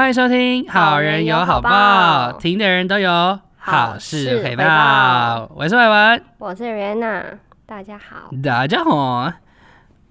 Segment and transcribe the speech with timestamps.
[0.00, 5.46] 欢迎收听《好人有好报》，听的人都有好事回报。
[5.54, 7.22] 我是伟文，我是 Rihanna，
[7.66, 9.30] 大家好，大家好。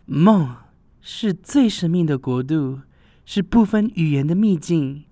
[0.05, 0.55] 梦
[1.01, 2.81] 是最神秘的国度，
[3.25, 5.05] 是不分语言的秘境。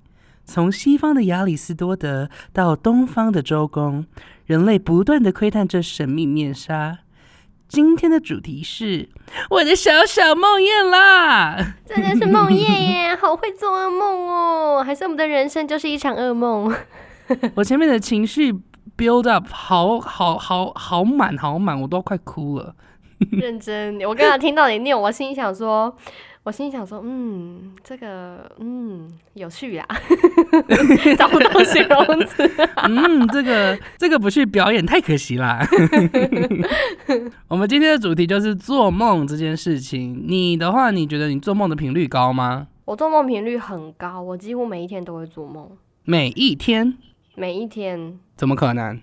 [0.45, 4.05] 从西方的亚里士多德到东方的周公，
[4.45, 6.99] 人类不断的窥探这神秘面纱。
[7.67, 9.09] 今天的主题是
[9.49, 16.73] 我的小小梦魇啦，真的是梦魇耶， 好会做噩梦哦，还是我们的人生就是一场噩梦？
[17.55, 18.53] 我前面的情绪
[18.97, 22.73] build up 好好好好满好满，我都快哭了。
[23.31, 25.95] 认真，我刚刚听到你念，我心里想说。
[26.47, 29.85] 我心想说，嗯，这个，嗯，有趣呀，
[31.19, 32.49] 找不到形容词。
[32.83, 35.59] 嗯，这个，这个不去表演太可惜啦。
[37.49, 40.23] 我们今天的主题就是做梦这件事情。
[40.25, 42.67] 你的话，你觉得你做梦的频率高吗？
[42.85, 45.69] 我做梦频率很高，我几乎每一天都会做梦。
[46.05, 46.97] 每一天？
[47.35, 48.17] 每一天？
[48.37, 49.01] 怎么可能？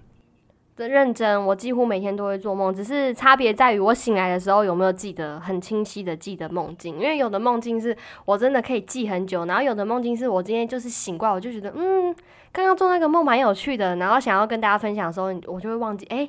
[0.76, 6.98] 的认真，我几乎每天都会做梦，只是差别在于我醒来的时候有没有记得很清晰的记得梦境。
[6.98, 12.14] 因为有的梦境是我真的可以记很久，然后有的梦境是我今天就是醒过来，我就觉得嗯，
[12.50, 16.04] 刚刚做那个梦蛮有趣的，然后想要跟大家分享的时候，我就会忘记。
[16.06, 16.28] 哎，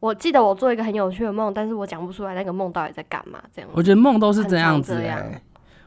[0.00, 3.40] 我记得我做一个很有趣的梦，但是我讲不出来那个梦到底在干嘛。
[3.54, 5.02] 这样，我觉得梦都是这样子。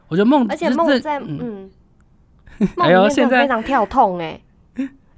[0.08, 1.70] 我觉得梦，而且梦在嗯，
[2.76, 4.40] 梦里面是非常跳痛哎。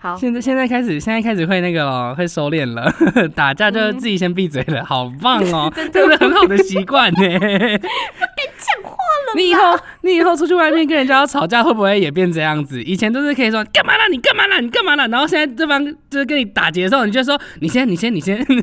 [0.05, 2.93] 好，现在现在开始，现在开始会那个了， 会收敛了。
[3.35, 7.17] 打架就自己先闭嘴了，好棒哦， 真的很好的习惯呢。
[7.17, 9.35] 不敢讲话了。
[9.35, 9.63] 你以后
[10.03, 12.83] 你以后出去外面跟人家要吵架，会不会也变这样子？
[12.83, 15.07] 以前都是可以说干嘛啦，你干嘛啦，你干嘛啦？
[15.09, 18.37] 然后现在对方就是跟你打劫的时候，你就说你先，你先，你先。
[18.45, 18.59] 对，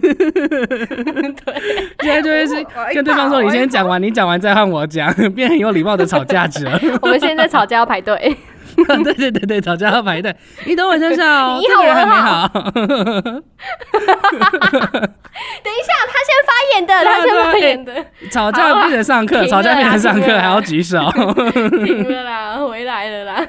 [2.01, 6.69] 现在就会是跟对方说你先讲完，你讲完再换我讲，变很有礼貌的吵架者。
[7.01, 8.37] 我们现在吵架要排队。
[9.03, 10.35] 对对对对，吵架要排队。
[10.65, 11.07] 你等我一下，
[11.57, 12.47] 你好，我好。
[15.63, 18.05] 等一下，他先发言的，他先发言的。
[18.29, 20.99] 吵架变成上课，吵架变成上课，还要举手。
[21.85, 23.47] 停了啦，回来了啦。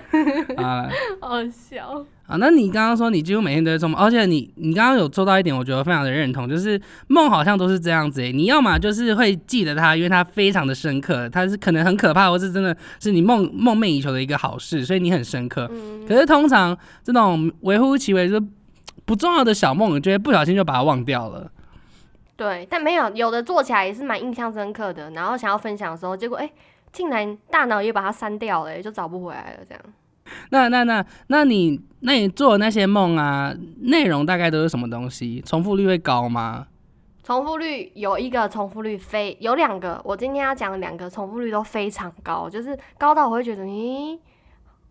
[0.56, 0.88] 啊，
[1.20, 2.04] 好笑。
[2.32, 15.70] 啊，那你刚刚说你几乎每天都在做梦，而且你你刚刚有做到一点，我觉得非常的认同，就是梦好像都是这样子诶，你要么就是会记得它，因为它非常的深刻，它是可能很可怕，或是真的是你梦梦寐以求的一个好事，所以你很深刻。
[16.08, 18.46] 可是通常这种微乎其微、就是
[19.04, 21.52] 不重要的小梦，你就会不小心就把它忘掉了。
[22.34, 26.50] 对，但没有有的做起来也是蛮印象深刻的，然后想要分享的时候，结果哎，
[26.92, 29.82] 竟然大脑也把它删掉了，就找不回来了，这样。
[30.50, 35.42] 那那那那你那你做的那些梦啊，内容大概都是什么东西？
[35.46, 36.66] 重复率会高吗？
[37.22, 44.18] 重复率有一个重复率非有两个，我今天要讲两个重复率都非常高，就是高到我会觉得，咦，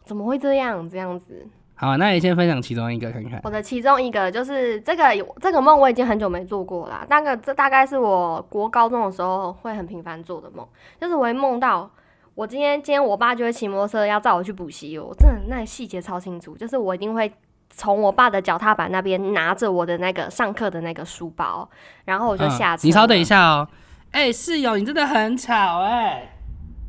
[0.05, 1.45] 怎么会这样这样子？
[1.75, 3.41] 好，那你先分享其中一个看看。
[3.43, 5.03] 我的其中一个就是这个
[5.41, 10.65] 这个梦我已经很久没做过了，那个这大概是我国高中的时候会很频繁做的梦，
[11.01, 11.91] 就是我会梦到。
[12.33, 17.31] 我今天今天我爸就会骑摩托车要载我去补习，我真的那细节超清楚，就是我一定会
[17.69, 21.69] 从我爸的脚踏板那边拿着我的那个上课的那个书包，
[22.05, 22.87] 然后我就下车。
[22.87, 23.67] 你稍等一下哦，
[24.11, 26.37] 哎，室友，你真的很吵哎，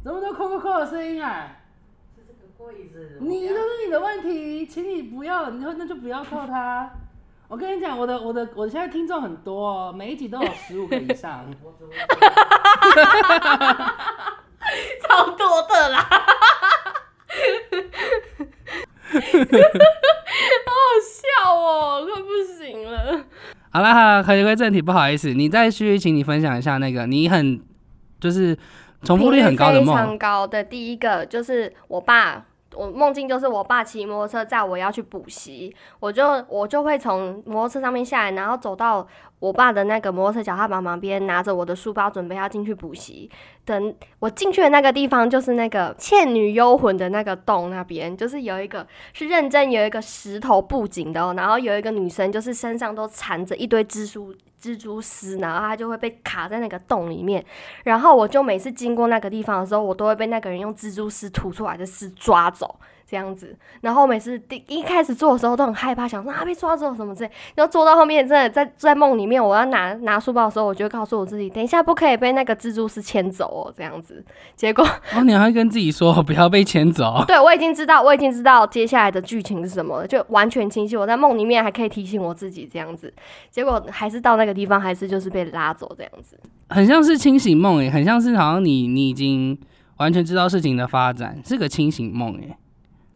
[0.04, 1.56] 怎么都扣扣扣的声音啊？
[2.14, 6.88] 是这个柜子，你都是你的问题，请你不要，你那就不要扣他。
[7.48, 11.44] 我跟你讲，我的我的我现在听众很多，哦，每一集都有十五个以上。
[15.12, 16.16] 超多的啦， 好
[20.72, 22.28] 好笑哦，快不
[22.58, 23.24] 行了。
[23.70, 27.60] 好了，好，回归正题，不好意思，你再续，请你分享一下那个你很
[28.20, 28.56] 就是
[29.02, 29.94] 重复率很高的梦。
[29.94, 32.46] 非常高的第一个就是我爸。
[32.74, 39.06] 我梦境就是我爸骑摩托车载我要去补习，我就我就会从摩托车上面下来，然后走到
[39.38, 43.30] 我爸的那个摩托车脚踏板旁边，拿着我的书包准备要进去补习。
[43.64, 54.34] 等我进去的那个地方，就是那个《倩女幽魂》的那个洞那边，就是有一个是认真有一个石头布景的，然后有一个女生就是身上都缠着一堆蜘蛛。
[54.62, 57.44] 蜘蛛丝，然后它就会被卡在那个洞里面，
[57.82, 62.78] 然后我就每次经过那个地方的时候，我都会被那个人用蜘蛛丝吐出来的丝抓走。
[63.12, 67.30] 这样子，然后每次第一开始做的时候都很害怕，想说啊被抓走什么之类。
[67.54, 74.24] 然后做到后面，真的在在梦里面，我要拿拿书包的时候，我就告诉我自己，等一下不可以被那个蜘蛛丝牵走哦，这样子。
[74.56, 74.82] 结果
[75.14, 77.22] 哦，你还跟自己说不要被牵走？
[77.28, 80.96] 对，我已经知道，我已经知道接下来的剧情是什么了，就完全清晰。
[80.96, 83.12] 我在梦里面还可以提醒我自己这样子，
[83.50, 86.38] 结果还是到那个地方，还是就是被拉走这样子。
[86.70, 89.58] 很像是清醒梦诶，很像是好像你你已经
[89.98, 92.56] 完全知道事情的发展，是个清醒梦诶。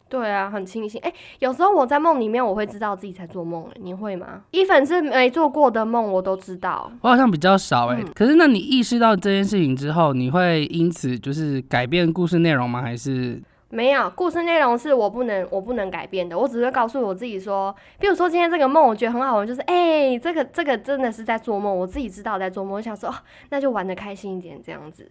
[0.09, 0.99] 对啊，很清醒。
[1.01, 4.41] 哎、有时候我在梦里面，我会知道自己在做梦，哎，你会吗？
[4.51, 6.91] 一粉是没做过的梦，我都知道。
[7.01, 12.81] 我好像比较少哎、嗯可是那你意识到这件事情之后，你会因此就是改变故事内容吗？
[12.81, 23.15] 还是没有，故事内容是我不能我不能改变的，我只会告诉我自己说，比如说今天这个梦我觉得很好玩，就是哎、这个这个真的是在做梦，我自己知道在做梦，我想说、哦，
[23.49, 25.05] 那就玩的开心一点这样子，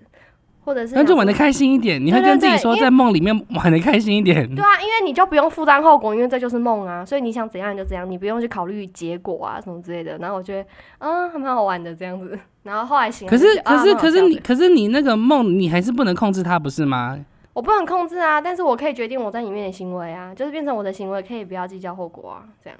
[0.66, 2.04] 或者是那就玩的开心一点？
[2.04, 4.34] 你会跟自己说在梦里面玩的开心一点？
[4.52, 10.18] 对啊，因为你就不用负担后果，因为这就是梦啊，所以你想怎样你就怎样，你不用去考虑结果啊什么之类的。
[10.18, 10.68] 然后我觉得，
[10.98, 12.36] 嗯，还蛮好玩的这样子。
[12.64, 17.16] 然后后来醒可是可是可是你可是你那个梦，你还是不能控制它，不是吗？
[17.52, 22.78] 我不能控制啊，但是我可以决定我在里面的行为啊，就是变成我的行为可以不要计较后果啊，这样。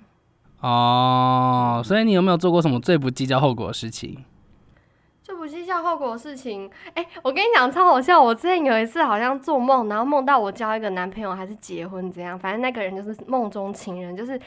[0.61, 4.19] 哦，所以你有没有做过什么最不计较后果的事情？
[5.47, 8.21] 不计较后果的事情，哎、我跟你讲超好笑。
[8.21, 14.41] 我之前有一次好像做梦，然后梦到我交一个男朋友还是结婚这样，反正那个人就是梦中情人，就是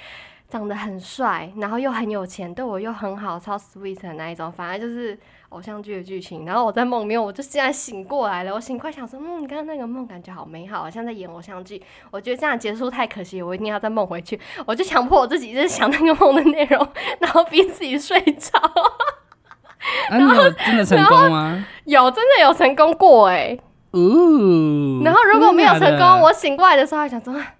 [0.49, 5.17] 长得很帅，然后又很有钱，对我又很好，超 sweet 的那一种，反正就是
[5.47, 6.45] 偶像剧的剧情。
[6.45, 11.81] 然后我在梦里面，我就现在醒过来了，我醒过来想说，嗯，刚刚那个梦感觉好美好，好像在演偶像剧。
[12.11, 14.37] 我觉得这样结束太可惜，我一定要再梦回去。
[14.65, 16.85] 我就强迫我自己，就是想那个梦的内容，
[17.21, 18.59] 然后逼自己睡着。
[20.09, 21.65] 啊，你有真的成功吗？
[21.85, 23.57] 有真的有成功过哎、
[23.91, 23.99] 哦，
[25.03, 27.53] 然后如果没有成功，我醒过来的时候还想说，啊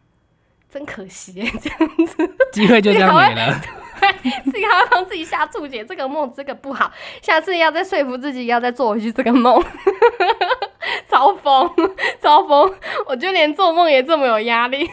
[0.72, 3.62] 真可惜耶，这样子机会就这样没了。
[4.46, 6.92] 自己还要帮自己下注解，这个梦这个不好，
[7.22, 9.62] 下次要再说服自己，要再做回去这个梦。
[11.10, 11.70] 超疯，
[12.22, 12.72] 超疯！
[13.08, 14.90] 我就连做梦也这么有压力，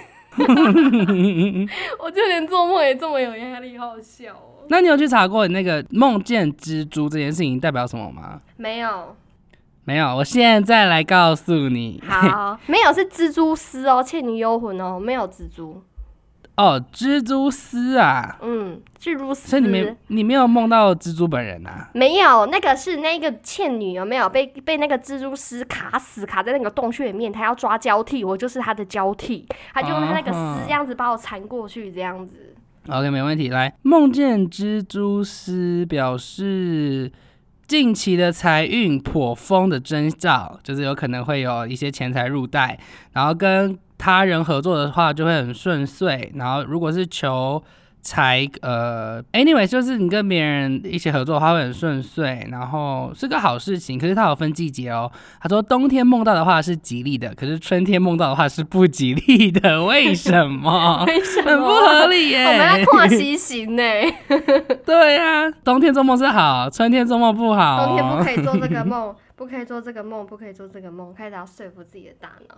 [1.99, 4.56] 我就连做梦也这么有压力，好好笑哦。
[4.69, 8.41] 那你有去查过你那个梦见蜘蛛这件事情代表什么吗？
[8.57, 9.17] 没有，
[9.85, 12.03] 没有，我现在来告诉你。
[12.07, 15.83] 好， 没有是蜘蛛丝哦，《倩女幽魂》哦，没有蜘蛛，
[16.57, 19.49] 哦，蜘蛛丝啊，嗯，蜘蛛丝。
[19.49, 21.89] 所以你没你没有梦到蜘蛛本人啊？
[21.93, 32.56] 没有，那个是那个倩女有没有被被那个蜘蛛丝卡死，卡在那个洞穴里面，她要抓交替，我就是她的交替，她就用她那个丝这样子把我缠过去，这样子。
[32.89, 33.49] OK，没问题。
[33.49, 37.11] 来，梦见蜘蛛丝表示
[37.67, 42.79] 近期的财运颇丰的征兆，就是有可能会有一些钱财入袋，
[43.13, 46.33] 然后跟他人合作的话就会很顺遂。
[46.37, 47.61] 然后如果是求
[48.07, 53.99] 财，呃，anyway，就是你跟别人一起合作的话会很顺遂，然后是个好事情。
[53.99, 55.11] 可是它有分季节哦。
[55.41, 59.83] 他说冬天梦到的话是吉利的，可是春天梦到的话是不吉利的。
[59.85, 61.03] 为什么？
[61.09, 61.51] 为什么？
[61.51, 62.45] 很不合理耶！
[62.45, 63.83] 我们要跨西行呢，
[64.87, 67.87] 对呀、冬天做梦是好，春天做梦不好、哦。
[67.87, 72.57] 冬天不可以做这个梦，不可以做这个梦，不可以做这个梦，开始要说服自己的大脑。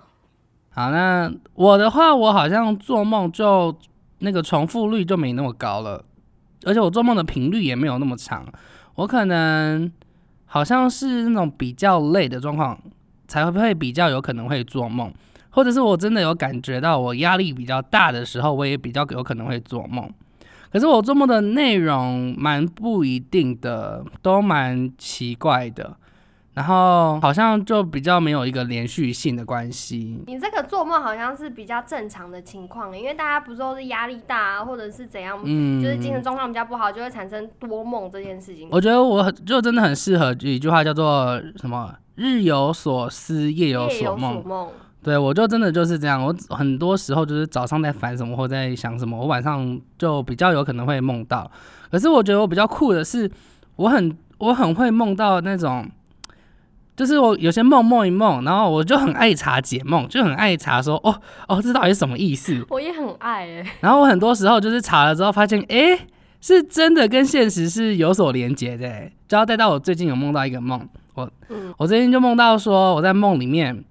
[0.71, 3.75] 好，那我的话，我好像做梦就
[4.19, 6.05] 那个重复率就没那么高了，
[6.65, 8.47] 而且我做梦的频率也没有那么长。
[8.95, 9.91] 我可能
[10.47, 12.79] 好像是那种比较累的状况，
[13.27, 15.13] 才会比较有可能会做梦，
[15.51, 20.11] 或者是我真的有感觉到我压力比较大的时候，我也比较有可能会做梦。
[20.71, 25.97] 可是我做梦的内容蛮不一定的，都蛮奇怪的，
[26.59, 30.21] 然后好像就比较没有一个连续性的关系。
[30.27, 38.69] 你这个做梦好像是比较正常的情况，因为大家不是都是压力大啊，或者是怎样，嗯，就是精神状况比较不好，就会产生多梦这件事情。
[38.73, 44.43] 我觉得我很就真的很适合一句话叫做什么“日有所思，夜有所梦所”。
[44.51, 44.69] 梦，
[45.05, 51.49] 对我就真的就是这样，我很多时候就是早上在烦什么或在想什么，我晚上就比较有可能会梦到。
[51.89, 53.31] 可是我觉得我比较酷的是，
[53.77, 55.89] 我很我很会梦到那种。
[56.99, 61.15] 就是我有些梦梦一梦，然后我就很爱查解梦，就很爱查说哦
[61.47, 62.67] 哦，这到底是什么意思？
[62.71, 65.97] 我也很爱哎、然后我很多时候就是查了之后发现，诶，
[66.41, 71.73] 是真的跟现实是有所连结的诶，就要带到我最近有梦到一个梦，我、嗯。
[71.79, 73.85] 我最近就梦到说我在梦里面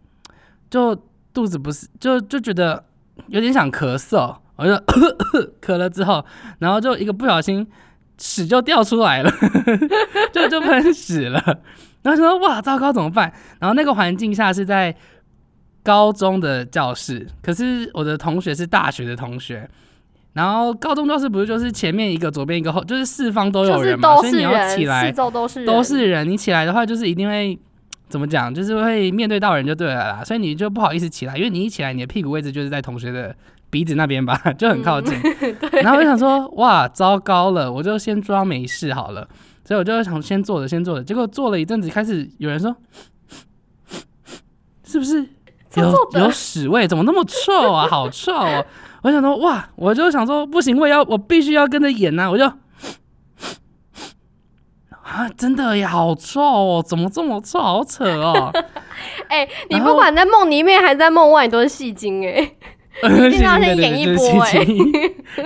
[0.70, 0.94] 就
[1.34, 2.84] 肚子不是就就觉得
[3.28, 4.74] 有点想咳嗽，我就
[5.66, 6.26] 咳了之后，
[6.60, 7.66] 然后就一个不小心
[8.18, 9.32] 屎就掉出来了，
[10.34, 11.60] 就就喷屎了，
[12.04, 13.32] 然后就说哇糟糕怎么办？
[13.60, 14.96] 然后那个环境下是在
[15.84, 19.70] 高中的教室，可是我的同学是大学的同学。
[20.34, 27.58] 然后高中教室不是就是前面一个，左边一个后，就是四方都有就是人嘛，都所以你要起来四周都是人都是人，你起来的话就是一定会
[28.08, 33.36] 怎么讲，就是会面对到人就对了啦，所以你就不好意思起来，因为你一起来，你的屁股位置就是在同学的
[33.70, 35.14] 鼻子那边吧， 就很靠近。
[35.84, 39.28] 然后我就想说，哇，糟糕了，我就先装没事好了，
[39.64, 41.04] 所以我就想先坐着，先坐着。
[41.04, 42.76] 结果坐了一阵子，开始有人说，
[44.86, 45.28] 是不是
[45.76, 47.88] 有有屎味，怎么那么臭啊？
[47.92, 48.64] 好臭啊！
[49.04, 52.46] 我想说，哇，我就想说，不行，我要，我必须要跟着演呐、我就
[55.04, 57.60] 啊，真的呀，好臭哦，怎么这么臭？
[57.60, 58.52] 好扯哦！
[59.30, 62.52] 哎、你不管在梦里面还是在梦外，你都是戏精哎、
[63.04, 64.66] 一定要先演一波欸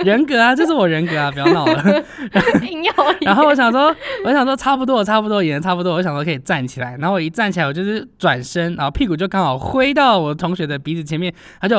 [0.04, 1.82] 人格啊，这是我人格啊，不要闹了。
[3.20, 3.94] 然后我想说，
[4.24, 6.96] 我想说差不多，我差不多演的差不多，我想说可以站起来。
[6.98, 11.76] 然后我一站起来，我就是转身，然后屁股就刚好挥到我同学的鼻子前面，他就，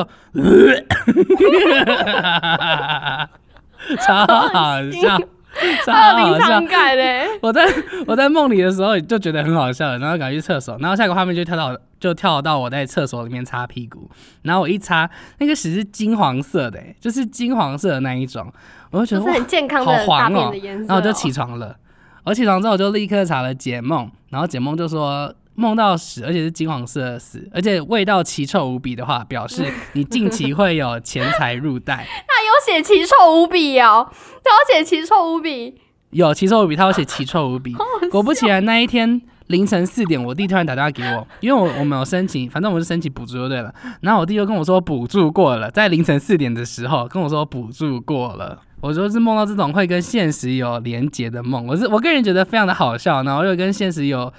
[4.00, 5.18] 超好笑，
[5.84, 6.66] 超好临好笑场。
[6.66, 7.62] 感嘞，我在
[8.06, 14.10] 我在梦里的时候就觉得很好笑，然后赶去厕所，然后下个画面就跳到就跳到我在厕所里面擦屁股，
[14.42, 15.08] 然后我一擦，
[15.38, 18.50] 那个屎是金黄色的、欸，就是金黄色的那一种，
[18.90, 21.30] 我就觉得很健康好的大黄哦便的颜色、然后我就起。
[21.30, 21.76] 床了。
[22.22, 32.06] 我起床之后，我就立刻查了解梦，然后解梦就说梦到屎，而且是金黄色的屎，而且味道奇臭无比的话，表示 你近期会有钱财入袋。
[32.26, 35.74] 他有写奇臭无比哦，他有写奇臭无比，
[36.10, 37.74] 有奇臭无比，他有写奇臭无比。
[38.10, 43.72] 果不其然，那一天凌晨四点，我弟突然打电话给我，因为我我们有申请，反正我是申请补助就对了。
[44.00, 48.60] 然后我弟就跟我说补助过了，在凌晨四点的时候跟我说补助过了。
[48.80, 54.30] 我就是梦到这种会跟现实有连结的梦，我是我个人觉得非常的好笑，然后又跟现实有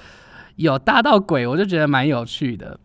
[0.56, 2.80] 有搭到鬼，我就觉得蛮有趣的。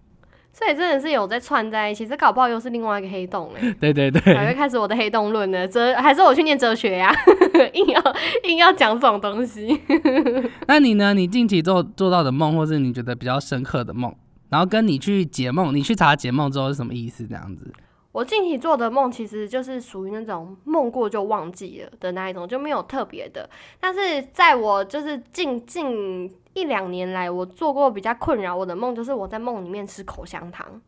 [0.53, 3.75] 所以真的是有在串在一起，这搞不好又是另外一个黑洞哎。
[3.81, 5.67] 对对还对，会开始我的黑洞论呢？
[5.67, 7.11] 哲还是我去念哲学呀、
[7.73, 8.03] 硬要
[8.45, 9.81] 硬要讲这种东西。
[10.69, 11.15] 那你呢？
[11.15, 14.15] 你近期做做到的梦，或是你觉得比较深刻的梦，
[14.50, 17.27] 然后跟你去解梦，你去查解梦之后是什么意思？
[17.27, 17.73] 这样子。
[18.12, 23.49] 我近期做的梦其实就是属于那种梦过就忘记了的那一种，就没有特别的。
[23.79, 30.80] 但是在我就是近近一两年来，我做过比较困扰我的梦，就是我在梦里面吃口香糖。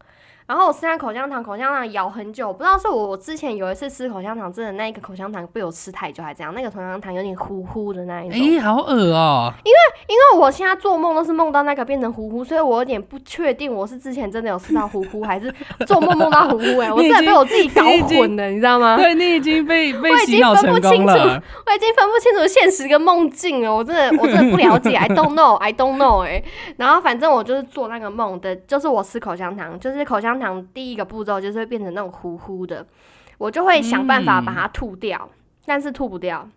[0.47, 8.59] 然后我吃那口香糖，口香糖咬很久，不知道是我我之前有一次吃口香糖，真的那一个口香糖被我吃太久还这样，那个口香糖有点糊糊的那一种。
[8.59, 15.53] 哎、好恶哦、因为因为我现在做梦都是梦到那个变成糊糊，所以我有点不确定我是之前真的有吃到糊糊，还是
[15.87, 16.79] 做梦梦到糊糊。
[16.81, 18.97] 哎，我真的被我自己搞混了，你知道吗？
[18.97, 21.13] 对你已经被被我已经分不清楚。
[21.13, 26.43] 我已经分不清楚现实跟梦境了，我真的我真的不了解，I don't know，I don't know 哎、
[26.77, 32.87] 然后反正我就是做那个梦的，就是我吃口香糖，就是口香糖第一个步骤就是会变成那种糊糊的，
[33.39, 35.29] 我就会想办法把它吐掉，
[35.65, 36.49] 但是吐不掉。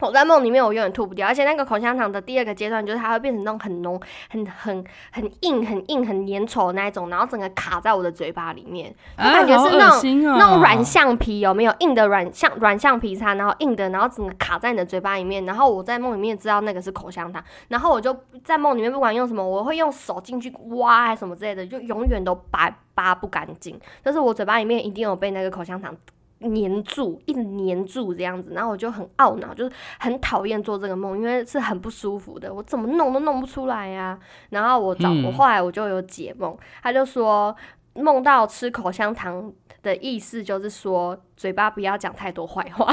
[0.00, 25.94] 我在梦里面，我永远吐不掉，而且那个口香糖的第二个阶段就是它会变成那种很浓、很很很硬、很硬、很粘稠的那一种，然后整个卡在我的嘴巴里面，我啊，感觉是那种那种软橡皮有没有硬的软橡软橡皮擦，然后硬的，然后整个卡在你的嘴巴里面，然后我在梦里面知道那个是口香糖，然后我就在梦里面不管用什么，我会用手进去挖还是什么之类的，就永远都拔拔不干净，但是我嘴巴里面一定有被那个口香糖。
[26.40, 34.18] 粘住，一直粘住这样子，然后我就很懊恼，就是很讨厌做这个梦，因为是很不舒服的，我怎么弄都弄不出来呀、
[34.48, 35.24] 然后我找、嗯。
[35.24, 37.54] 我后来我就有解梦，他就说
[37.94, 42.86] 梦到吃口香糖的意思就是说嘴巴不要讲太多坏话，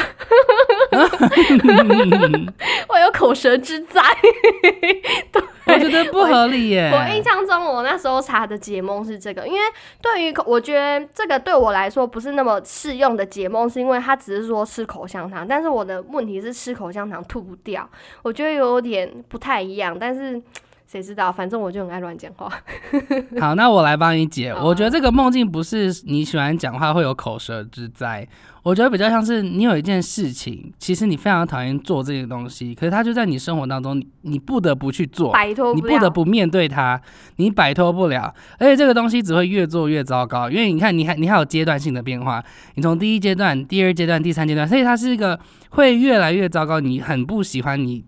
[2.88, 4.02] 我有口舌之灾。
[5.68, 6.90] 我觉得不合理耶。
[6.94, 9.60] 我印象中，我那时候查的解梦是这个，因为
[10.02, 17.88] 对于口我觉得这个对我来说不是那么适用的解梦，是因为它只是说吃口香糖，但是我的问题是吃口香糖吐不掉，
[18.22, 20.42] 我觉得有点不太一样，但是
[20.90, 22.50] 谁知道，反正我就很爱乱讲话。
[23.42, 24.52] 好，那我来帮你解。
[24.52, 28.26] 啊我觉得这个梦境不是你喜欢讲话会有口舌之灾，
[28.64, 35.34] 我觉得比较像是你有一件事情，其实你非常讨厌做这个东西，可是它就在你生活当中，你你不得不去做。
[35.34, 37.00] 摆脱你不得不面对它，
[37.36, 42.42] 你摆脱不了，而且这个东西只会越做越糟糕，因为你看，你还你还有阶段性的变化，
[42.76, 45.38] 你从第一阶段、第二阶段、第三阶段，所以它是一个
[45.72, 48.06] 会越来越糟糕，你很不喜欢你。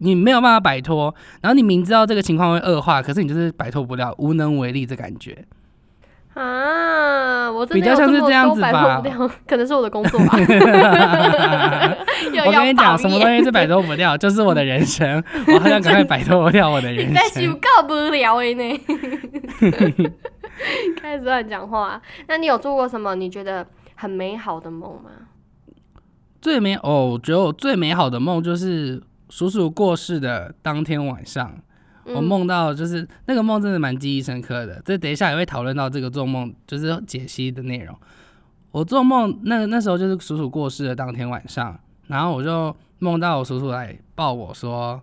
[0.00, 5.44] 你没有办法摆脱，然后你明知道这个情况会恶化，可是你就是摆脱不了，无能为力这感觉。
[6.34, 9.02] 啊，我比较像是这样子吧
[9.46, 10.38] 可能是我的工作吧。
[12.32, 15.22] 又 我跟你讲，什么怨东西是摆脱不掉，就是我的人生。
[15.48, 17.52] 我好想赶快摆脱掉我的人你在修生。
[17.54, 18.80] 够无聊的呢，
[21.02, 22.00] 开始乱讲话。
[22.28, 23.66] 那你有做过什么你觉得
[23.96, 25.10] 很美好的梦吗？
[26.40, 31.56] 最美哦，我觉得我最美好的梦就是叔叔过世的当天晚上，
[32.04, 34.82] 我嗯梦到就是那个梦真的蛮记忆深刻的。
[34.84, 37.96] 这等一下也会讨论到这个做梦就是解析的内容。
[38.72, 45.00] 我做梦那那时候就是叔叔过世的当天晚上，然后我就梦到我叔叔来抱我说，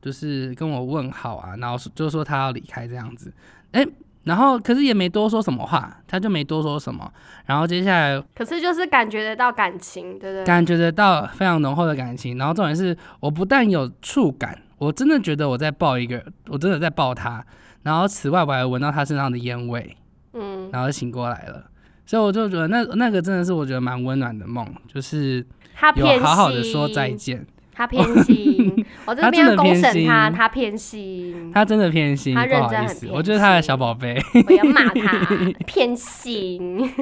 [0.00, 3.32] 就是跟我问好啊，然后就说他要离开这样子。
[3.72, 3.86] 哎、
[4.28, 7.10] 然后可是也没多说什么话，他就没多说什么。
[7.46, 10.44] 然后接下来可是就是感觉得到感情，对不对？
[10.44, 12.36] 感觉得到非常浓厚的感情。
[12.36, 17.42] 然后重点是我不但有触感，我真的觉得我在抱一个，我真的在抱他。
[17.82, 19.96] 然后此外我还闻到他身上的烟味，
[20.34, 21.64] 嗯，然后醒过来了。
[22.04, 27.46] 所以我就觉得那那个真的是我觉得蛮温暖的梦，就是他有好好的说再见。
[27.78, 34.20] 他偏心， 我这边要公审他，他偏心，他真的偏心，他认真很偏我就是他的小宝贝。
[34.48, 35.24] 我要骂他
[35.64, 36.92] 偏心。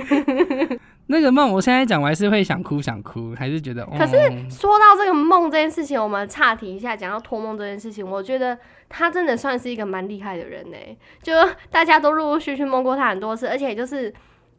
[1.09, 3.87] 那个梦，我现在讲我还是会想哭想哭，还是觉得。
[3.97, 8.59] 可是嗯说到这个梦这件事情，我们岔题一下，讲到托梦这件事情，我觉得
[8.91, 10.77] 他真的算是一个蛮厉害的人呢。
[11.23, 11.33] 就
[11.71, 14.13] 大家都陆陆续续梦过他很多次，而且就是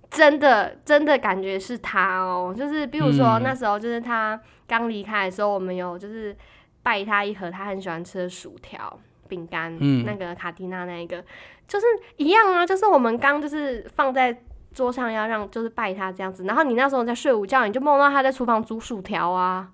[0.10, 2.54] 真的真的感觉是他哦。
[2.56, 6.36] 就是比如说嗯那时候，就是他刚离开的时候，我们有就是
[6.84, 9.00] 拜他一盒他很喜欢吃的薯条。
[9.30, 11.22] 饼干，嗯那个卡蒂娜那一个，
[11.68, 11.86] 就是
[12.16, 14.42] 一样啊，就是我们刚就是放在
[14.74, 19.68] 桌上要让就是拜他这样子，然后你那时候在睡午觉，你就梦到他在厨房煮薯条啊，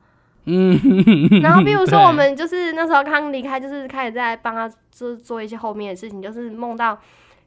[0.45, 0.75] 嗯，
[1.43, 6.97] 然后比如说 我们就是那时候刚离开，就是开始在帮他做做一些后面的事情，就是梦到。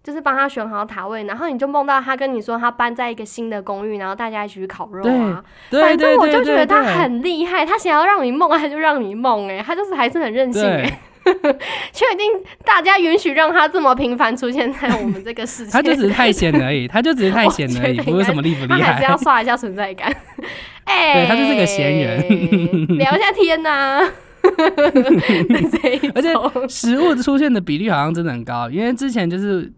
[0.06, 5.42] 就是帮他选好塔位，然后你就梦到他跟你说他搬在一个新的公寓，然后大家一起去烤肉啊。
[5.68, 11.34] 对反正我就觉得他很厉害，他想要让你梦，他就让你梦，哎，他就是还是很任性，哎，对，
[11.92, 12.30] 确定
[12.64, 19.04] 大家允许让他这么频繁出现在我们这个世界，他就只是太闲而已，他就只是太闲而已，不是什么厉不厉害他还是。
[19.10, 20.14] 要刷一下存在感。
[20.86, 24.00] 哎、对他就是个闲人，聊一下天呐、
[26.14, 26.32] 而且
[26.68, 29.68] 食物出现的比例好像真的很高，因为之前就是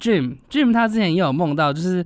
[0.00, 2.02] Jim Jim 他之前也有梦到，就是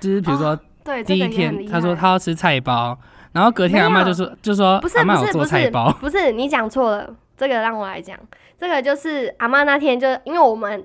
[0.00, 2.98] 就是比如说对第一天他说他要吃菜包，
[3.32, 8.18] 然后隔天阿妈就说就说不是阿妈有做不是不是不是你讲错了，这个让我来讲，
[8.58, 10.84] 这个就是阿妈那天就因为我们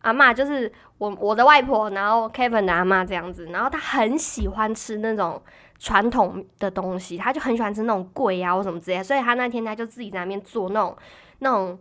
[0.00, 5.40] 阿妈就是我我的外婆，然后 Kevin 的阿妈这样子，然后她很喜欢吃那种
[5.78, 10.96] 传统的东西，她就很喜欢吃那种桂啊或什么之类的，所以他那天他就自己在那边做那种
[11.38, 11.78] 那种。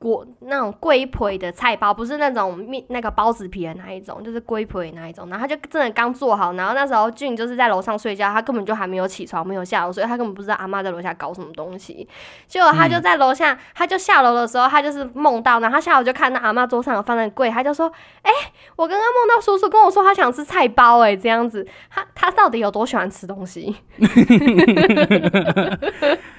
[0.00, 5.28] 果那种龟皮的菜包，不是那种面那个包子皮的那一种，就是龟皮的那一种。
[5.28, 12.08] 然后他就真的刚做好，然后那时候俊就是在楼上睡觉，他根本就还没有起床，没有下楼，所以他根本不知道阿妈在楼下搞什么东西。
[12.46, 18.30] 结果他就在楼下，他就下楼的时候，他就是梦到，然后他下楼就看到阿妈桌上有放那个柜，他就说：“哎、
[18.76, 23.76] 我刚刚梦到叔叔跟我说他想吃菜包、哎，这样子，他他到底有多喜欢吃东西？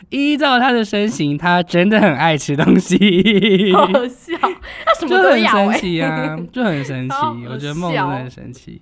[0.09, 2.97] 依照他的身形，他真的很爱吃东西，
[3.73, 7.15] 好好 笑，他什么就很都要、哎神奇啊， 就很神奇。
[7.49, 8.81] 我觉得梦真的很神奇。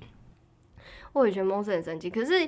[1.14, 2.48] 我也觉得梦是很神奇，可是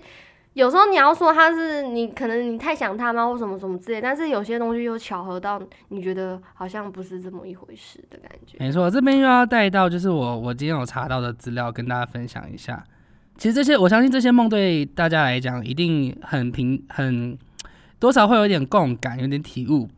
[0.54, 8.58] 有时候你要说他是你，可能你太想他吗，或什么什么之类，但是有些东西又巧合到你觉得好像不是这么一回事的感觉。
[8.60, 12.84] 没错，这边又要带到就是我我今天有查到的资料，跟大家分享一下。
[13.38, 17.36] 其实这些，我相信这些梦对大家来讲一定很平很
[17.98, 19.90] 多少会有点共感，有点体悟。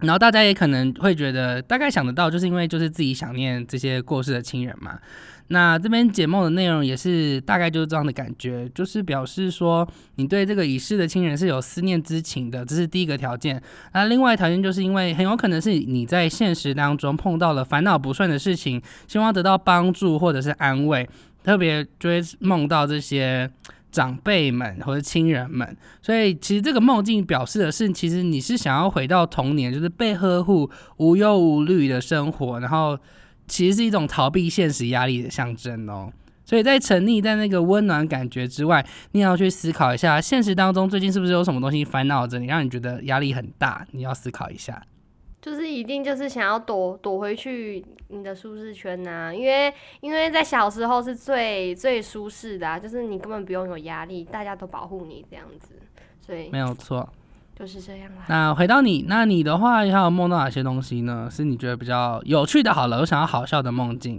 [0.00, 4.98] 然后大家也可能会觉得，大概想得到，就是因为就是自己想念这些过世的亲人嘛。
[5.52, 13.60] 那这边解梦的内容也是大概就是这样的感觉，就是表示说你对这个已逝的亲人是有思念之情的，这是第一个条件。
[13.92, 21.08] 那另外条件就是因为很有可能是你在现实当中碰到了烦恼不顺的事情，希望得到帮助或者是安慰，
[21.42, 23.50] 特别追梦到这些
[23.90, 25.76] 长辈们或者亲人们。
[26.00, 32.98] 所以其实这个梦境表示的是，其实你是想要回到童年，就是被呵护、无忧无虑的生活，然后
[33.46, 36.12] 其实是一种逃避现实压力的象征哦。
[36.44, 43.86] 所以在沉溺在那个温暖感觉之外，你也要去思考一下，现实当中最近是不是有什么东西烦恼着你，让你觉得压力很大？
[43.92, 44.82] 你要思考一下。
[45.40, 55.74] 就是一定就是想要躲躲回去你的舒适圈呐、因为因为在小时候是最最舒适的啊，就是你根本不用有压力，大家都保护你这样子，
[56.20, 57.08] 所以没有错。
[57.54, 58.24] 就是这样啦。
[58.28, 61.28] 那回到你，那你的话，还有梦到哪些东西呢？
[61.30, 62.72] 是你觉得比较有趣的？
[62.72, 64.18] 好了，我想要好笑的梦境。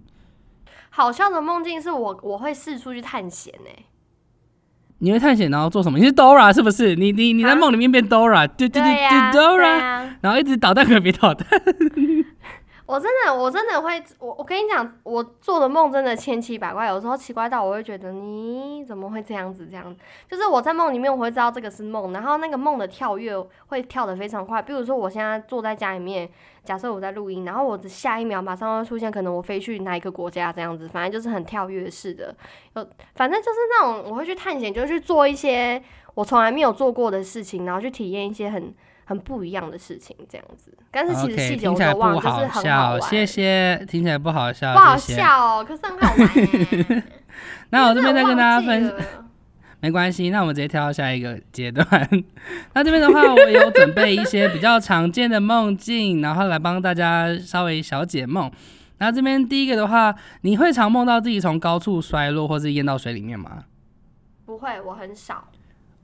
[0.92, 3.86] 好笑的梦境是我我会四处去探险欸呢、
[5.04, 5.98] 你会探险，然后做什么？
[5.98, 6.96] 你是 Dora 是不是？
[6.96, 11.46] 你你你在啊梦里面变 Dora，对对对呀、对对，Dora，呀、然后一直捣蛋，可别捣蛋。
[12.86, 19.67] 我真的，我真的会，我我跟你讲，我做的梦真的千奇百怪，有时候奇怪到我会觉得你怎么会这样子？
[19.67, 19.96] 这样，
[20.30, 23.34] 就是我在梦里面我会知道这个是梦，然后那个梦的跳跃
[23.67, 24.62] 会跳得非常快。
[24.62, 26.30] 比如说我现在坐在家里面，
[26.65, 32.36] 假设我在录音，然后我的下一秒马上会出现，可能我飞去哪一个国家这样子，反正就是很跳跃式的。
[32.74, 35.82] 有，反正就是那种我会去探险，就去做一些
[36.15, 38.74] 我从来没有做过的事情，然后去体验一些很。
[39.12, 40.74] 很不一样的事情，这样子。
[40.89, 43.02] 但是其实细节听起来我都忘了，不好就是很好笑，玩。
[43.02, 43.86] 谢谢。
[43.89, 44.95] 听起来不好笑，不好。
[44.95, 47.04] 笑哦，可是很好玩耶。
[47.71, 49.26] 那我这边再跟大家分真的忘记了
[49.82, 51.86] 没关系，那我们直接跳到下一个阶段。
[52.74, 58.50] 那这边的话，我有准备一些比较常见的梦境，然后来帮大家稍微小解梦。
[59.00, 63.65] 那这边第一个的话，你会常梦到自己从高处摔落，或是淹到水里面吗？
[64.45, 65.47] 不会，我很少。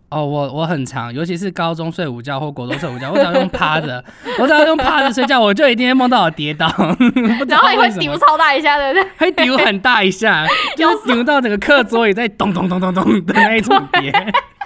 [0.09, 4.01] 哦，我我很常，尤其是高中睡午觉或国中睡午觉，我只要用趴着，
[4.39, 6.65] 我只要用趴着睡觉，我就一定会梦到我跌倒，
[7.49, 9.11] 然后你会丢超大一下的，对不对？
[9.27, 14.11] 会丢很大一下，就是丢到整个课桌也在咚咚咚咚咚的那一种跌。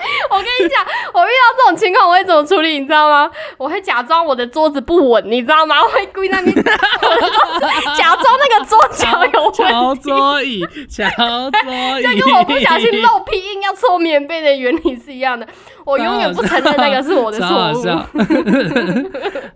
[0.30, 3.30] 我跟你讲，我遇到这种情况我会怎么处理，你知道吗？
[3.58, 5.82] 我会假装我的桌子不稳，你知道吗？
[5.84, 6.64] 我会故意在那边
[7.98, 10.02] 假装那个桌角有问敲题。
[10.02, 11.10] 桌椅，敲
[11.52, 15.48] 桌椅，这跟我不小心漏屁硬要搓棉被的原理是一样的。
[15.86, 17.76] 我永远不承认那个是我的超错误。
[17.76, 18.08] 好笑。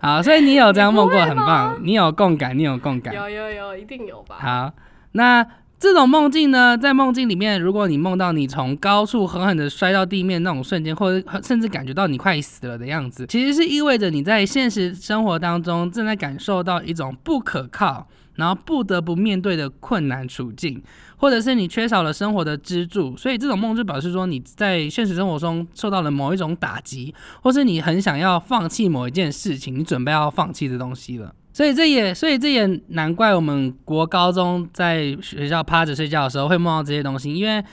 [0.00, 3.14] 好，所以你有这样梦过，很棒，你有共感，你有共感。
[3.14, 4.36] 有有有，一定有吧？
[4.40, 4.70] 好，
[5.12, 5.44] 那
[5.78, 20.82] 这种梦境呢，在梦境里面，如果你梦到你从高处狠狠的摔到地面那种瞬间，或者甚至感觉到你快死了的样子，其实是意味着你在现实生活当中正在感受到一种不可靠，然后不得不面对的困难处境，
[21.18, 31.34] 或者是你缺少了生活的支柱，所以这种梦就表示说你在现实生活中受到了某一种打击，或是你很想要放弃某一件事情，你准备要放弃的东西了。
[31.56, 37.64] 所以这也，所以这也难怪我们国高中在学校趴着睡觉的时候会梦到这些东西，因为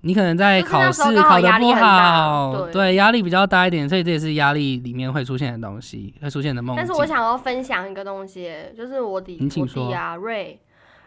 [0.00, 6.74] 你可能在考试考得不好，对对，压力比较大一点，所以这也是压力里面会出现的东西，会出现的梦。
[6.74, 10.58] 但是我想要分享一个东西，就是我弟你请我弟啊，瑞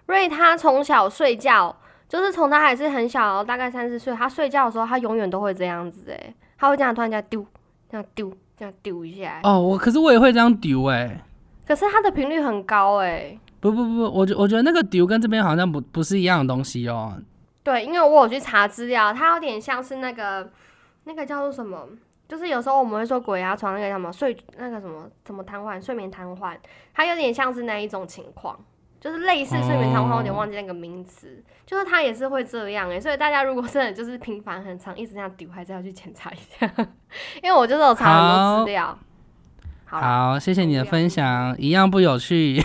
[0.05, 1.75] 瑞他从小睡觉，
[2.07, 7.43] 就是从他还是很小，大概三四岁，他睡觉的时候，他永远都会这样子，哎，他会这样突然间丢，
[7.89, 9.39] 这样丢，这样丢一下。
[9.41, 11.19] 哦，我可是我也会这样丢哎、
[11.71, 17.15] 可是它的频率很高，哎，不不不，我觉我觉得那个丢跟这边好像不不是一样的东西哦。
[17.63, 20.51] 对，因为我有去查资料，它有点像是那个
[21.05, 21.87] 那个叫做什么，
[22.27, 26.57] 就是有时候我们会说鬼压床，那个叫什么睡那个什么怎么瘫痪，睡眠瘫痪，
[26.93, 28.59] 它有点像是那一种情况。
[28.99, 36.69] 就是类似睡眠瘫痪，我有点忘记那个名词，就是它也是会这样哎、所以大家如果真的就是频繁很长，一直这样丢，还是要去检查一下，
[37.41, 38.99] 因为我就是有查很多资料。
[39.91, 42.55] 好，好，谢谢你的分享，一样不有趣。
[42.55, 42.63] 假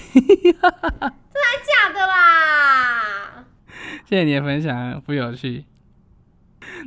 [1.92, 3.44] 的啦，
[4.08, 5.64] 谢谢你的分享，不有趣。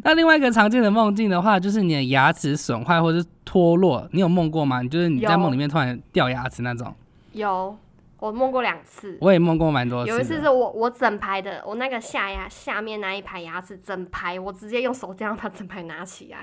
[0.02, 4.82] 那另外一个常见的梦境的话，就是你的牙齿损坏或是脱落，你有梦过吗？
[4.82, 6.95] 你就是你在有梦里面突然掉牙齿那种。
[7.34, 7.78] 有
[8.19, 9.17] 我梦过两次。
[9.19, 10.10] 我也梦过蛮多次。
[10.10, 16.38] 有一次是我我整排的，我那个下牙下面那一排牙齿整排，我直接用手这样把整排拿起来。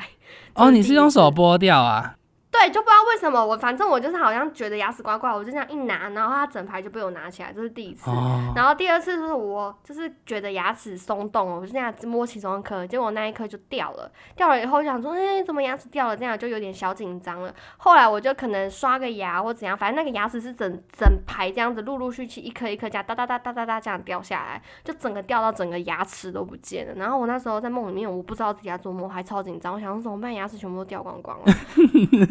[0.52, 2.14] 哦，你是用手次剥掉啊？
[2.58, 8.08] 对，就不知道为什么我反正我就是好像觉得牙齿怪怪，我就这样一拿，然后它整排就被我拿起来，这是第一次。
[8.10, 14.10] 哦，然后第二次就是我就是觉得牙齿松动了，我就这样摸其中一颗，结果那一颗就掉了。
[14.34, 16.16] 掉了以后我想说，哎、怎么牙齿掉了？
[16.16, 17.54] 这样就有点小紧张了。
[17.76, 26.94] 后来我就可能刷个牙或怎样，反正那个牙齿是整整排这样子，陆陆续续一颗一颗这样哒哒哒哒哒哒这样掉下来，就整个掉到整个牙齿都不见了。
[26.94, 30.32] 然后我那时候在梦里面，我不知道自己在做梦，还超紧张，我想说怎么办？
[30.32, 31.44] 牙齿全部都掉光光了。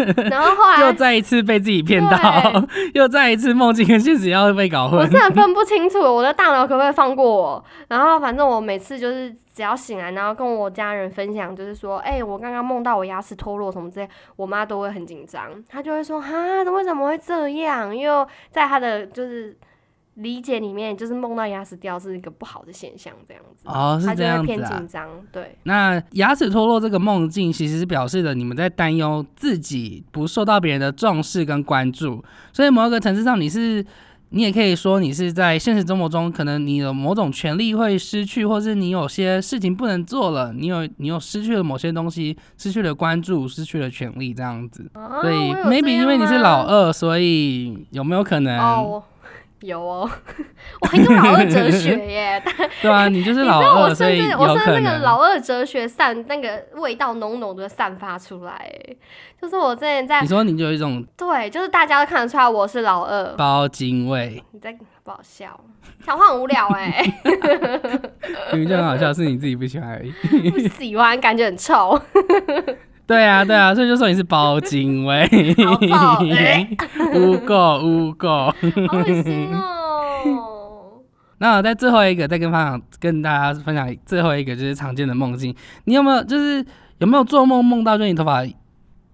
[0.30, 5.12] 然后后来又再一次被自己骗到，又再一次梦境跟现实要被搞混我混。
[5.12, 7.66] 真的分不清楚我的大脑可不可以放过我。
[7.88, 17.96] 然后反正我每次就是只要醒来，然后跟我家人分享，就是说，哎、我刚刚梦到我牙齿脱落什么之类，我妈都会很紧张，她就会说，哈，为什么会这样？
[17.96, 19.56] 因为在她的就是
[20.16, 23.68] 理解里面，就是梦到牙齿掉是一个不好的现象，这样子。
[23.68, 24.88] 哦，是这样子啊偏紧。
[24.88, 32.24] 张，对，那牙齿脱落这个梦境，其实是表示着你们在担忧自己不受到别人的重视跟关注，
[32.54, 33.86] 所以某一个层次上，你是，
[34.30, 44.90] 你也可以说你是在现实生活中，可能你有某种权利会失去，或是你有些事情不能做了，你有你有失去了某些东西，失去了关注，失去了权利这样子。
[44.94, 49.04] 啊所以 maybe 因为你是老二，所以有没有可能？
[49.66, 50.10] 有哦，
[50.82, 52.42] 我很有老二哲学耶，
[52.82, 54.66] 对啊，你就是你知老二，道我所以有甚至我甚。
[54.66, 58.96] 至那个老二哲学散那个味道浓浓的散发出来，哎
[59.42, 65.60] 就是我之前在你说你就有一种对，就是大家都看得出来我是老二，包金味，你在不好笑，
[66.06, 67.04] 讲话很无聊哎，
[68.54, 70.50] 明明就很好笑，是你自己不喜欢而已。
[70.50, 72.00] 不喜欢，感觉很臭，
[73.08, 75.28] 对啊，对啊，所以就说你是包金味，
[75.64, 76.68] 好臭，哎
[77.14, 78.52] 污垢污垢。
[78.88, 81.02] 好恶心哦。
[81.38, 85.54] 那我在最后一个再跟分享，跟大家分享最后一个就是常见的梦境。
[85.84, 86.66] 你有没有就是
[86.98, 88.44] 有没有做梦梦到就你头发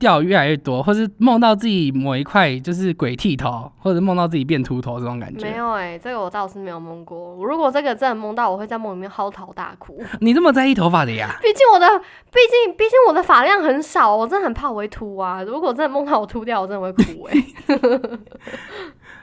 [0.02, 5.46] 掉越来越多，或是梦到自己某一块就是鬼剃头，或者梦到自己变秃头这种感觉。
[5.46, 7.36] 没有哎、这个我倒是没有梦过。
[7.46, 10.04] 如果这个真的梦到，我会在梦里面嚎啕大哭。
[10.20, 11.30] 你这么在意头发的呀？
[11.42, 11.88] 毕竟我的，
[12.32, 15.44] 毕竟毕竟我的发量很少，我真的很怕我会秃啊。
[15.44, 17.38] 如果真的梦到我秃掉，我真的会哭哎、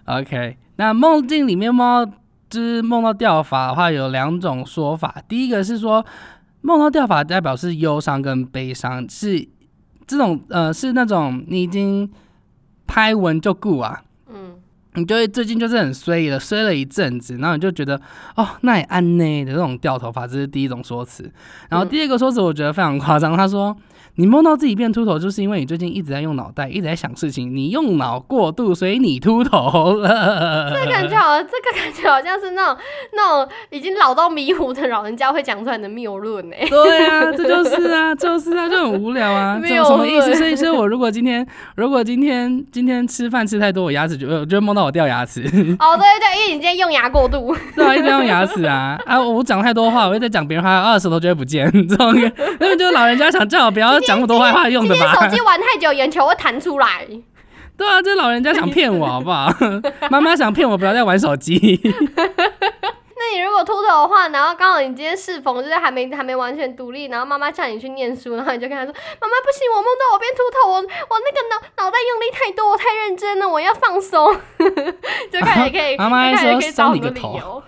[0.21, 2.13] OK，那梦境里面梦到
[2.49, 5.17] 就是梦到掉发的话，有两种说法。
[5.29, 6.07] 第一个是说
[6.61, 9.47] 梦到掉发代表是忧伤跟悲伤，是
[10.09, 12.11] 这种呃是那种你已经
[12.87, 14.55] 拍完就顾啊，嗯，
[14.95, 18.01] 你就会最近就是很衰了，衰了一阵子，然后你就觉得
[18.35, 21.31] 哦，那也安呢的这种掉头发，这是第一种说辞。
[21.69, 23.77] 然后第二个说辞我觉得非常夸张，他说
[24.19, 30.73] 你梦到自己变秃头，就是因为你最近一直在用脑袋，一直在想事情，你用脑过度，所以你秃头了。
[30.75, 32.77] 这感觉好，这个感觉好像是那种
[33.13, 36.67] 那种已经老到迷糊的老人家会讲出来的谬论哎。
[36.69, 40.35] 对啊，这就是啊，就是啊，就很无聊啊， 没有有什么意思？
[40.35, 45.43] 所以，所以我如果今天如果今天今天吃饭吃太多，我牙齿就我就会梦到我掉牙齿。
[45.43, 49.21] 哦，对对对，因为你今天用牙过度，对啊，一直用牙齿啊啊！
[49.21, 51.71] 我讲太多话，我会再讲别人话，啊，舌头就会不见。
[51.87, 52.13] 这种，
[52.59, 55.13] 那个就是老人家想叫我不要讲那么多坏话用今的吧？
[55.15, 57.07] 天手机玩太久，眼球会弹出来。
[57.77, 59.53] 对啊，这老人家想骗我，好不好？
[60.11, 61.79] 妈妈想骗我不要再玩手机。
[63.21, 74.35] 那你如果秃头的话，然后刚好你今天适逢就是还没还没完全独立，然后妈妈叫你去念书，然后你就跟他说：“妈妈不行，我梦到我变秃头，我我那个脑脑袋用力太多，我太认真了，我要放松。”
[75.31, 77.63] 就看你可以，妈妈说可以找你个头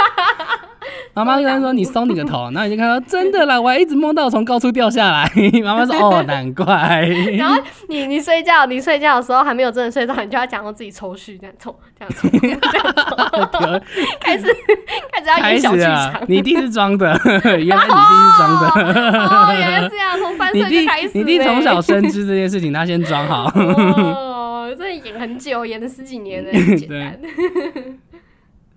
[1.12, 5.30] 妈妈跟他说：“你松你个头。”然后你就看到真的啦，我还一直梦到我从高处掉下来。
[5.62, 7.04] 妈妈说：“哦， 难怪。”
[7.36, 13.58] 然后你你睡觉，你睡觉的时候还没有真的睡着，你就要假装自己抽蓄，这样抽，这样抽，这样抽，
[14.20, 14.44] 开始
[15.12, 16.22] 开始要开演小剧场，。
[16.28, 18.68] 你一定是装的，原来你弟是装的。
[19.26, 21.10] 哦，原来是这样，从三你弟岁就开始。
[21.12, 23.50] 你弟从小深知这件事情，他先装好。
[23.54, 27.20] 哦，真的演很久，演了十几年的，很简单。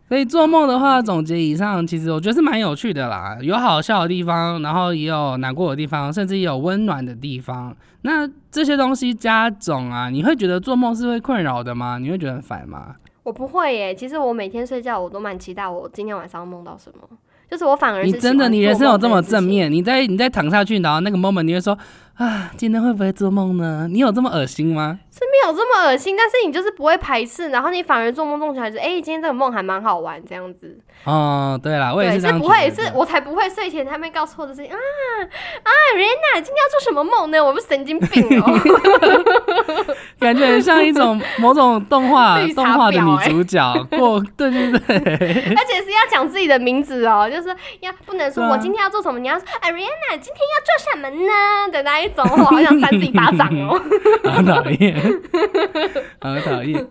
[0.08, 7.76] 所以做梦的话，总结以上，其实我觉得是蛮有趣的啦，有好笑的地方，然后也有难过的地方，甚至也有温暖的地方。
[8.02, 11.98] 那这些东西加总啊，你会觉得做梦是会困扰的吗？
[11.98, 12.96] 你会觉得很烦吗？
[13.24, 17.08] 我不会耶，其实我每天睡觉，我都蛮期待我今天晚上要梦到什么。
[17.50, 19.22] 就是我反而是你真的，你人生有这么？
[19.22, 19.72] 正面？
[19.72, 21.78] 你在你在躺下去，然后那个 moment 你会说
[22.15, 23.88] 啊，今天会不会做梦呢？
[23.89, 24.99] 你有这么恶心吗？
[25.12, 30.78] 是没有这么恶心，但是你就是不会排斥，然后你反而做梦做起来是，哎、今天这个梦还蛮好玩这样子。
[31.06, 37.43] 哦，对啦，我也，是这样不会，是我才不会睡前他们告诉我的事情啊啊，Rena 今天要做什么梦呢？
[37.43, 38.60] 我不是神经病哦。
[40.19, 43.60] 感觉很像一种某种动画 动画的女主角
[43.97, 44.80] 过，对对对，
[45.54, 47.49] 而且是要讲自己的名字哦，就是
[47.82, 53.80] 要不能说我今天要做什么，你要说啊 Rihanna 今天要做什么呢的一种，我好想扇自己巴掌哦。
[54.30, 55.02] 好讨厌，
[56.20, 56.88] 好讨厌。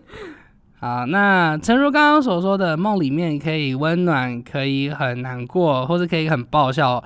[0.81, 7.03] 好，那诚如刚刚所说的，梦里面可以温暖，可以很难过，或是可以很爆笑。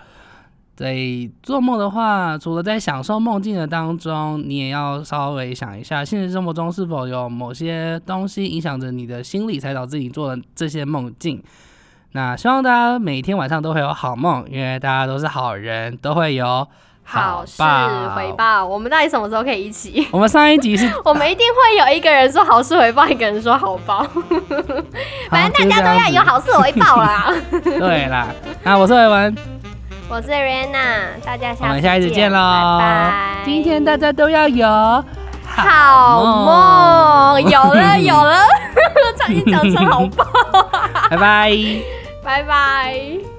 [0.75, 11.43] 对，做梦的话，除了在享受梦境的当中，你也要稍微想一下，现实生活中是否有某些东西影响着你的心理，才导致你做了这些梦境。
[12.13, 16.67] 那希望大家每天晚上都会有好梦，因为大家都是好人，都会有
[17.07, 17.63] 好事
[18.17, 18.33] 回。
[18.37, 20.07] 报，我们到底什么时候可以一起？
[20.13, 24.05] 我们上一集是 我们一定会有一个人说好事回报，一个人说好报，
[25.31, 26.23] 反正大家都要有。
[26.27, 27.33] 好事回报啦。
[27.63, 28.27] 对啦，
[28.65, 29.37] 那我是伟文，
[30.09, 33.45] 我是 Rihanna，大家下次我们下一次见喽拜拜。
[33.45, 34.67] 今天大家都要有
[35.47, 36.25] 好
[37.35, 38.41] 梦，有了有了，
[39.17, 40.27] 差点讲成好报，
[41.09, 41.53] 拜拜。
[42.25, 43.36] 拜拜。